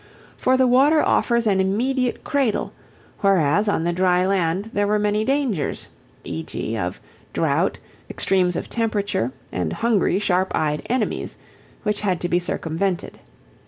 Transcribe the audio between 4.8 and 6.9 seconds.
were many dangers, e.g.